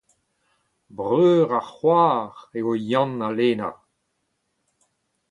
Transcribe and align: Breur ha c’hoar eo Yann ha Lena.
Breur 0.97 1.47
ha 1.51 1.61
c’hoar 1.71 2.33
eo 2.59 2.71
Yann 2.89 3.15
ha 3.25 3.29
Lena. 3.37 3.69